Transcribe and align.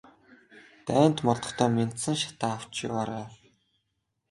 Дайнд 0.85 1.17
мордохдоо 1.25 1.69
мяндсан 1.75 2.15
шатаа 2.23 2.51
авч 2.57 2.73
яваарай. 2.87 3.25